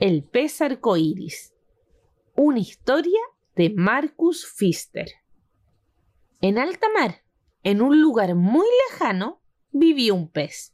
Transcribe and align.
El 0.00 0.22
pez 0.22 0.60
arcoíris. 0.60 1.54
Una 2.36 2.60
historia 2.60 3.18
de 3.56 3.70
Marcus 3.70 4.46
Pfister. 4.46 5.08
En 6.40 6.56
alta 6.56 6.86
mar, 6.96 7.24
en 7.64 7.82
un 7.82 8.00
lugar 8.00 8.36
muy 8.36 8.64
lejano, 8.92 9.42
vivía 9.72 10.14
un 10.14 10.30
pez. 10.30 10.72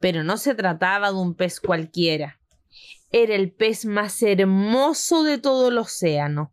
Pero 0.00 0.22
no 0.22 0.36
se 0.36 0.54
trataba 0.54 1.12
de 1.12 1.16
un 1.16 1.34
pez 1.34 1.60
cualquiera. 1.60 2.40
Era 3.10 3.36
el 3.36 3.52
pez 3.52 3.86
más 3.86 4.22
hermoso 4.22 5.22
de 5.22 5.38
todo 5.38 5.68
el 5.68 5.78
océano. 5.78 6.52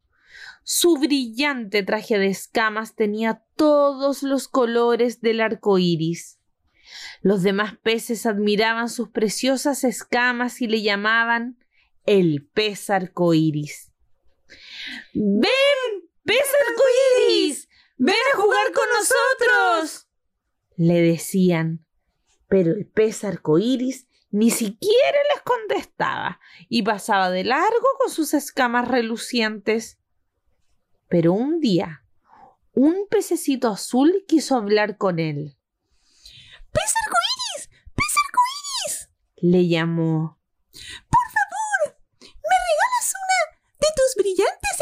Su 0.63 0.95
brillante 0.95 1.84
traje 1.84 2.18
de 2.18 2.27
escamas 2.27 2.95
tenía 2.95 3.43
todos 3.57 4.23
los 4.23 4.47
colores 4.47 5.20
del 5.20 5.41
arco 5.41 5.77
iris. 5.77 6.39
Los 7.21 7.43
demás 7.43 7.77
peces 7.84 8.25
admiraban 8.25 8.87
sus 8.87 9.09
preciosas 9.09 9.83
escamas 9.83 10.61
y 10.61 10.68
le 10.68 10.81
llamaban 10.81 11.57
el 12.09 12.49
pez 12.51 12.89
arcoíris. 12.89 13.91
¡Ven, 15.13 15.51
pez 16.23 16.47
arcoíris! 16.67 17.69
¡Ven 17.97 18.15
a 18.33 18.37
jugar 18.37 18.73
con 18.73 18.86
nosotros! 18.97 20.07
le 20.75 21.01
decían. 21.01 21.86
Pero 22.47 22.71
el 22.71 22.87
pez 22.87 23.23
arcoíris 23.23 24.07
ni 24.31 24.50
siquiera 24.50 25.19
les 25.36 25.43
contestaba 25.43 26.39
y 26.67 26.81
pasaba 26.81 27.29
de 27.29 27.43
largo 27.43 27.87
con 28.00 28.11
sus 28.11 28.33
escamas 28.33 28.87
relucientes. 28.87 30.00
Pero 31.09 31.33
un 31.33 31.59
día, 31.59 32.05
un 32.73 33.05
pececito 33.08 33.67
azul 33.67 34.25
quiso 34.28 34.55
hablar 34.55 34.97
con 34.97 35.19
él. 35.19 35.59
¡Pez 36.72 36.94
arcoíris! 37.05 37.69
¡Pez 37.94 38.16
arcoíris! 38.25 39.09
le 39.41 39.67
llamó. 39.67 40.39
tus 44.00 44.23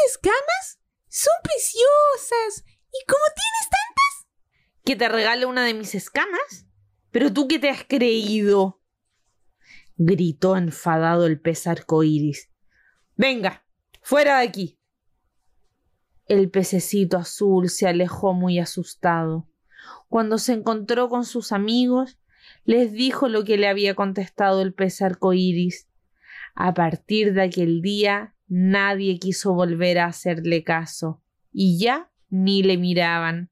brillantes 0.08 0.14
escamas 0.14 0.80
son 1.08 1.34
preciosas. 1.42 2.64
¿Y 2.88 3.06
cómo 3.06 3.22
tienes 3.34 3.70
tantas? 3.70 4.28
¿Que 4.84 4.96
te 4.96 5.08
regale 5.08 5.46
una 5.46 5.64
de 5.64 5.74
mis 5.74 5.94
escamas? 5.94 6.66
¿Pero 7.10 7.32
tú 7.32 7.48
qué 7.48 7.58
te 7.58 7.70
has 7.70 7.84
creído? 7.84 8.80
gritó 9.96 10.56
enfadado 10.56 11.26
el 11.26 11.40
pez 11.40 11.66
arcoíris. 11.66 12.50
Venga, 13.16 13.64
fuera 14.00 14.38
de 14.38 14.46
aquí. 14.46 14.80
El 16.26 16.50
pececito 16.50 17.16
azul 17.16 17.68
se 17.68 17.88
alejó 17.88 18.32
muy 18.32 18.58
asustado. 18.58 19.48
Cuando 20.08 20.38
se 20.38 20.52
encontró 20.52 21.08
con 21.08 21.24
sus 21.24 21.52
amigos, 21.52 22.18
les 22.64 22.92
dijo 22.92 23.28
lo 23.28 23.44
que 23.44 23.56
le 23.56 23.66
había 23.66 23.94
contestado 23.94 24.62
el 24.62 24.72
pez 24.72 25.02
arcoíris. 25.02 25.88
A 26.54 26.74
partir 26.74 27.34
de 27.34 27.42
aquel 27.42 27.82
día, 27.82 28.36
Nadie 28.48 29.18
quiso 29.18 29.54
volver 29.54 29.98
a 29.98 30.06
hacerle 30.06 30.64
caso, 30.64 31.22
y 31.52 31.78
ya 31.78 32.10
ni 32.30 32.62
le 32.62 32.78
miraban. 32.78 33.50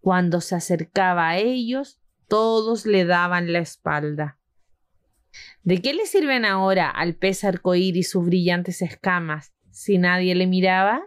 Cuando 0.00 0.40
se 0.40 0.54
acercaba 0.54 1.28
a 1.28 1.38
ellos, 1.38 2.00
todos 2.28 2.86
le 2.86 3.04
daban 3.04 3.52
la 3.52 3.58
espalda. 3.58 4.38
¿De 5.62 5.82
qué 5.82 5.94
le 5.94 6.06
sirven 6.06 6.44
ahora 6.44 6.88
al 6.88 7.14
pez 7.14 7.44
arcoíris 7.44 8.10
sus 8.10 8.24
brillantes 8.24 8.82
escamas 8.82 9.52
si 9.70 9.98
nadie 9.98 10.34
le 10.34 10.46
miraba? 10.46 11.02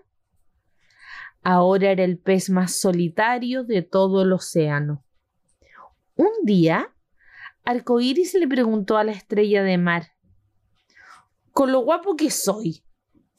Ahora 1.42 1.92
era 1.92 2.04
el 2.04 2.18
pez 2.18 2.50
más 2.50 2.76
solitario 2.76 3.64
de 3.64 3.82
todo 3.82 4.22
el 4.22 4.32
océano. 4.32 5.04
Un 6.16 6.32
día, 6.44 6.94
Arcoíris 7.66 8.34
le 8.34 8.48
preguntó 8.48 8.98
a 8.98 9.04
la 9.04 9.14
estrella 9.14 9.64
de 9.64 9.78
mar: 9.78 10.14
Con 11.52 11.72
lo 11.72 11.80
guapo 11.80 12.16
que 12.16 12.30
soy, 12.30 12.84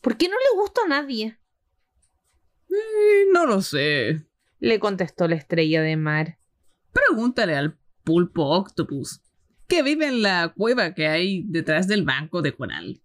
¿Por 0.05 0.19
qué 0.19 0.29
no 0.29 0.35
le 0.37 0.61
gusta 0.61 0.83
a 0.85 0.89
nadie? 0.89 1.39
Eh, 2.69 3.25
no 3.33 3.47
lo 3.47 3.63
sé, 3.63 4.27
le 4.61 4.79
contestó 4.79 5.27
la 5.29 5.37
estrella 5.37 5.81
de 5.81 5.97
mar. 5.97 6.37
Pregúntale 6.93 7.57
al 7.57 7.79
pulpo 8.05 8.51
octopus, 8.51 9.23
que 9.67 9.83
vive 9.83 10.07
en 10.09 10.21
la 10.21 10.53
cueva 10.55 10.93
que 10.93 11.09
hay 11.09 11.45
detrás 11.47 11.89
del 11.89 12.05
banco 12.05 12.43
de 12.43 12.53
coral. 12.53 13.01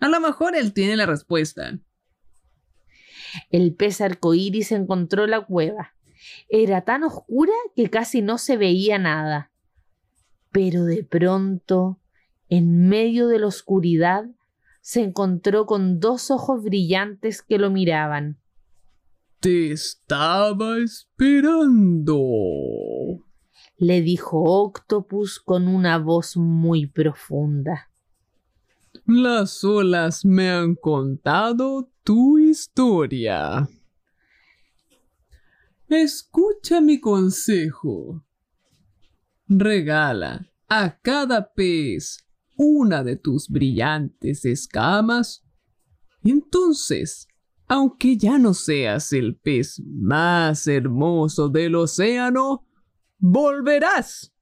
A 0.00 0.08
lo 0.08 0.18
mejor 0.20 0.56
él 0.56 0.72
tiene 0.72 0.96
la 0.96 1.04
respuesta. 1.04 1.78
El 3.50 3.74
pez 3.74 4.00
arcoíris 4.00 4.72
encontró 4.72 5.26
la 5.26 5.42
cueva. 5.42 5.94
Era 6.48 6.80
tan 6.80 7.04
oscura 7.04 7.52
que 7.76 7.90
casi 7.90 8.22
no 8.22 8.38
se 8.38 8.56
veía 8.56 8.98
nada. 8.98 9.50
Pero 10.50 10.86
de 10.86 11.04
pronto, 11.04 12.00
en 12.48 12.88
medio 12.88 13.28
de 13.28 13.38
la 13.38 13.48
oscuridad, 13.48 14.24
se 14.86 15.02
encontró 15.02 15.66
con 15.66 15.98
dos 15.98 16.30
ojos 16.30 16.62
brillantes 16.62 17.42
que 17.42 17.58
lo 17.58 17.70
miraban. 17.72 18.38
Te 19.40 19.72
estaba 19.72 20.78
esperando, 20.78 22.20
le 23.78 24.00
dijo 24.00 24.44
Octopus 24.44 25.40
con 25.40 25.66
una 25.66 25.98
voz 25.98 26.36
muy 26.36 26.86
profunda. 26.86 27.90
Las 29.06 29.64
olas 29.64 30.24
me 30.24 30.50
han 30.50 30.76
contado 30.76 31.90
tu 32.04 32.38
historia. 32.38 33.68
Escucha 35.88 36.80
mi 36.80 37.00
consejo. 37.00 38.24
Regala 39.48 40.48
a 40.68 40.96
cada 41.00 41.52
pez 41.52 42.25
una 42.56 43.04
de 43.04 43.16
tus 43.16 43.48
brillantes 43.48 44.44
escamas, 44.44 45.44
entonces, 46.22 47.28
aunque 47.68 48.16
ya 48.16 48.38
no 48.38 48.54
seas 48.54 49.12
el 49.12 49.36
pez 49.36 49.80
más 49.84 50.66
hermoso 50.66 51.48
del 51.48 51.74
océano, 51.76 52.66
volverás 53.18 54.32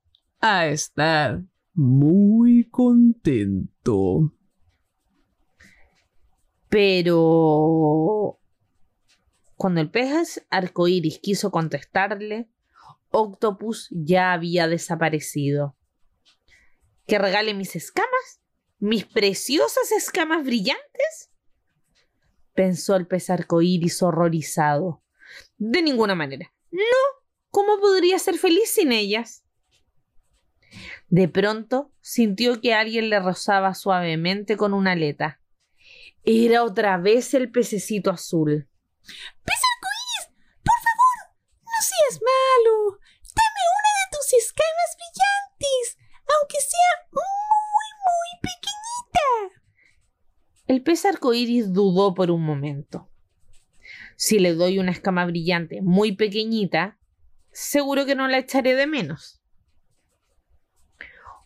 a 0.40 0.66
estar 0.66 1.44
muy 1.74 2.68
contento. 2.70 4.32
Pero 6.68 8.40
cuando 9.56 9.80
el 9.80 9.90
pez 9.90 10.44
arcoíris 10.50 11.18
quiso 11.18 11.50
contestarle, 11.50 12.50
Octopus 13.10 13.88
ya 13.90 14.32
había 14.32 14.66
desaparecido 14.66 15.76
que 17.06 17.18
regale 17.18 17.54
mis 17.54 17.76
escamas, 17.76 18.40
mis 18.78 19.04
preciosas 19.04 19.92
escamas 19.92 20.44
brillantes? 20.44 21.30
pensó 22.54 22.94
el 22.94 23.06
pez 23.06 23.30
arcoíris 23.30 24.00
horrorizado. 24.02 25.02
De 25.56 25.82
ninguna 25.82 26.14
manera. 26.14 26.52
No. 26.70 26.80
¿Cómo 27.50 27.80
podría 27.80 28.18
ser 28.18 28.38
feliz 28.38 28.70
sin 28.70 28.92
ellas? 28.92 29.44
De 31.08 31.28
pronto 31.28 31.92
sintió 32.00 32.60
que 32.60 32.74
alguien 32.74 33.10
le 33.10 33.18
rozaba 33.18 33.74
suavemente 33.74 34.56
con 34.56 34.72
una 34.72 34.92
aleta. 34.92 35.40
Era 36.22 36.62
otra 36.62 36.96
vez 36.96 37.34
el 37.34 37.50
pececito 37.50 38.10
azul. 38.10 38.68
¡Pez 39.02 39.60
arcoíris! 39.74 40.36
¡Por 40.62 40.78
favor! 40.78 41.36
¡No 41.62 41.80
seas 41.82 42.20
malo! 42.22 42.98
¡Dame 43.34 43.62
una 43.78 43.90
de 43.98 44.16
tus 44.16 44.32
escamas 44.32 44.96
brillantes! 44.96 46.04
aunque 46.26 46.60
sea 46.60 46.83
El 50.74 50.82
pez 50.82 51.04
arcoíris 51.04 51.72
dudó 51.72 52.14
por 52.14 52.32
un 52.32 52.44
momento. 52.44 53.08
Si 54.16 54.40
le 54.40 54.54
doy 54.54 54.80
una 54.80 54.90
escama 54.90 55.24
brillante 55.24 55.82
muy 55.82 56.16
pequeñita, 56.16 56.98
seguro 57.52 58.04
que 58.06 58.16
no 58.16 58.26
la 58.26 58.38
echaré 58.38 58.74
de 58.74 58.88
menos. 58.88 59.40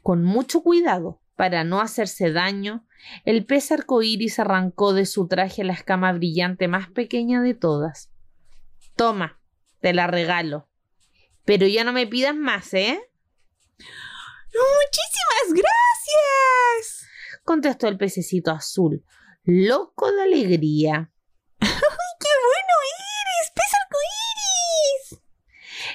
Con 0.03 0.25
mucho 0.25 0.63
cuidado, 0.63 1.21
para 1.37 1.63
no 1.63 1.83
hacerse 1.83 2.33
daño, 2.33 2.87
el 3.27 3.45
pez 3.45 3.71
arcoíris 3.71 4.39
arrancó 4.39 4.95
de 4.95 5.05
su 5.05 5.29
traje 5.29 5.63
la 5.63 5.75
escama 5.75 6.11
brillante 6.15 6.67
más 6.67 6.89
pequeña 6.89 7.43
de 7.43 7.53
todas. 7.53 8.11
Toma, 8.97 9.39
te 9.83 9.93
la 9.93 10.07
regalo. 10.07 10.71
Pero 11.45 11.67
ya 11.67 11.85
no 11.85 11.93
me 11.93 12.07
pidas 12.07 12.35
más, 12.35 12.73
¿eh? 12.73 12.99
¡Muchísimas 13.77 15.53
gracias! 15.53 17.09
contestó 17.45 17.89
el 17.89 17.97
pececito 17.97 18.51
azul, 18.51 19.05
loco 19.51 20.13
de 20.13 20.23
alegría. 20.25 21.11
¡Ay, 21.61 21.71
qué 22.21 22.29
bueno 22.45 22.75
eres, 23.25 23.53
pez 23.55 23.73
arcoíris! 23.83 25.23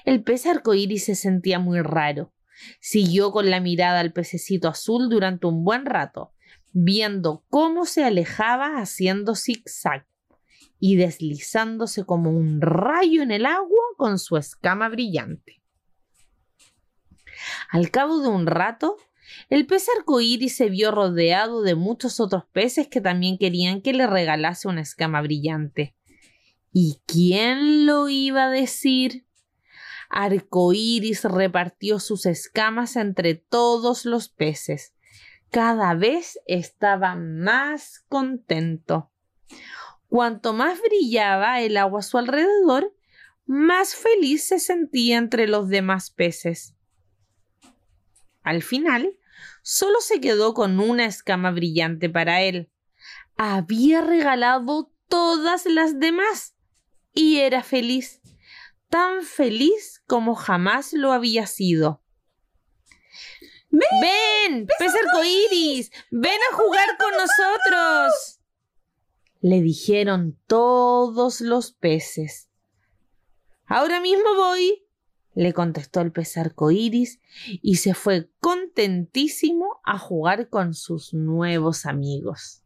El 0.05 0.23
pez 0.23 0.47
arcoíris 0.47 1.05
se 1.05 1.13
sentía 1.13 1.59
muy 1.59 1.79
raro. 1.81 2.33
Siguió 2.79 3.31
con 3.31 3.51
la 3.51 3.59
mirada 3.59 3.99
al 3.99 4.11
pececito 4.11 4.69
azul 4.69 5.07
durante 5.07 5.45
un 5.45 5.63
buen 5.63 5.85
rato, 5.85 6.33
viendo 6.71 7.45
cómo 7.51 7.85
se 7.85 8.03
alejaba 8.03 8.79
haciendo 8.79 9.35
zigzag 9.35 10.07
y 10.79 10.95
deslizándose 10.95 12.05
como 12.05 12.31
un 12.31 12.59
rayo 12.59 13.21
en 13.21 13.29
el 13.29 13.45
agua 13.45 13.83
con 13.97 14.17
su 14.17 14.35
escama 14.35 14.89
brillante. 14.89 15.61
Al 17.69 17.91
cabo 17.91 18.19
de 18.19 18.29
un 18.29 18.47
rato, 18.47 18.97
El 19.49 19.65
pez 19.65 19.87
arcoíris 19.97 20.55
se 20.55 20.69
vio 20.69 20.91
rodeado 20.91 21.61
de 21.61 21.75
muchos 21.75 22.19
otros 22.19 22.45
peces 22.51 22.87
que 22.87 23.01
también 23.01 23.37
querían 23.37 23.81
que 23.81 23.93
le 23.93 24.07
regalase 24.07 24.67
una 24.67 24.81
escama 24.81 25.21
brillante. 25.21 25.95
¿Y 26.71 27.01
quién 27.05 27.85
lo 27.85 28.09
iba 28.09 28.45
a 28.45 28.49
decir? 28.49 29.27
Arcoíris 30.09 31.23
repartió 31.23 31.99
sus 31.99 32.25
escamas 32.25 32.95
entre 32.95 33.35
todos 33.35 34.05
los 34.05 34.29
peces. 34.29 34.93
Cada 35.49 35.93
vez 35.93 36.39
estaba 36.47 37.15
más 37.15 38.03
contento. 38.09 39.11
Cuanto 40.07 40.53
más 40.53 40.79
brillaba 40.81 41.61
el 41.61 41.77
agua 41.77 41.99
a 41.99 42.03
su 42.03 42.17
alrededor, 42.17 42.95
más 43.45 43.95
feliz 43.95 44.43
se 44.43 44.59
sentía 44.59 45.17
entre 45.17 45.47
los 45.47 45.69
demás 45.69 46.11
peces. 46.11 46.75
Al 48.41 48.61
final, 48.61 49.17
solo 49.61 50.01
se 50.01 50.19
quedó 50.19 50.53
con 50.53 50.79
una 50.79 51.05
escama 51.05 51.51
brillante 51.51 52.09
para 52.09 52.41
él. 52.41 52.71
Había 53.37 54.01
regalado 54.01 54.91
todas 55.07 55.65
las 55.65 55.99
demás 55.99 56.55
y 57.13 57.39
era 57.39 57.63
feliz, 57.63 58.21
tan 58.89 59.23
feliz 59.23 60.01
como 60.07 60.35
jamás 60.35 60.93
lo 60.93 61.11
había 61.11 61.47
sido. 61.47 62.03
¡Ven! 63.69 64.67
¡Pez 64.77 64.93
arcoíris! 64.93 65.91
¡Ven 66.11 66.39
a 66.51 66.55
jugar 66.55 66.97
con 66.97 67.11
nosotros! 67.11 68.39
Le 69.41 69.61
dijeron 69.61 70.39
todos 70.45 71.41
los 71.41 71.71
peces. 71.71 72.49
Ahora 73.65 73.99
mismo 73.99 74.35
voy, 74.35 74.85
le 75.33 75.53
contestó 75.53 76.01
el 76.01 76.11
pez 76.11 76.37
arcoíris 76.37 77.19
y 77.61 77.77
se 77.77 77.95
fue 77.95 78.29
contentísimo 78.73 79.79
a 79.83 79.99
jugar 79.99 80.49
con 80.49 80.73
sus 80.73 81.13
nuevos 81.13 81.85
amigos. 81.85 82.62